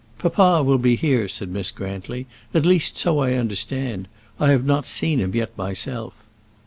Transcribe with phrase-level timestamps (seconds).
[0.17, 4.07] "Papa will be here," said Miss Grantly; "at least so I understand.
[4.39, 6.15] I have not seen him yet myself."